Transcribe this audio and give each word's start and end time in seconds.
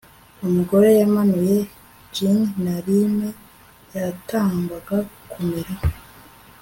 Umugore 0.45 0.87
yamanuye 0.99 1.57
gin 2.13 2.37
na 2.63 2.75
lime 2.85 3.29
yatangwaga 3.95 4.97
kumira 5.31 5.73